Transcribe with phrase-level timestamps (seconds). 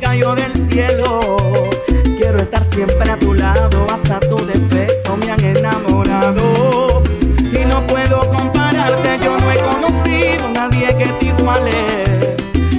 [0.00, 1.36] cayó del cielo.
[2.16, 7.02] Quiero estar siempre a tu lado, hasta tu defecto me han enamorado.
[7.38, 12.04] Y no puedo compararte, yo no he conocido a nadie que te iguale.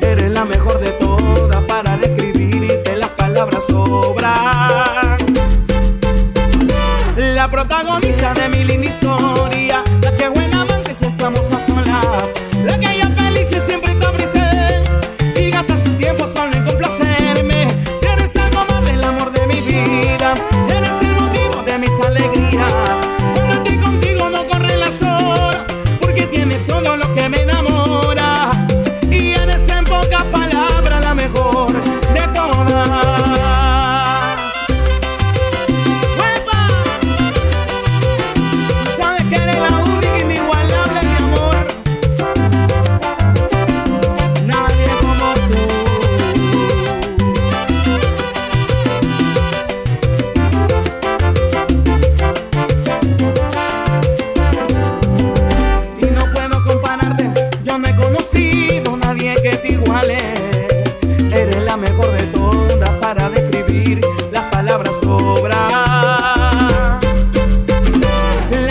[0.00, 5.18] Eres la mejor de todas para describirte las palabras sobran.
[7.16, 12.32] La protagonista de mi linda historia, la que buena amante si estamos a solas,
[12.64, 13.03] la que yo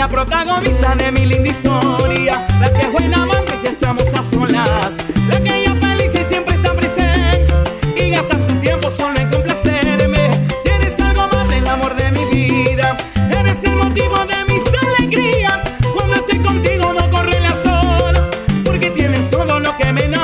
[0.04, 4.98] la protagonista de mi linda historia, la que es buena amante si estamos a solas,
[5.28, 7.46] la que ella feliz y siempre está presente
[7.96, 10.30] y gasta su tiempo solo en complacerme.
[10.62, 12.94] Tienes algo más del amor de mi vida,
[13.30, 15.60] eres el motivo de mis alegrías.
[15.94, 18.28] Cuando estoy contigo no corre la sola,
[18.62, 20.23] porque tienes todo lo que me da.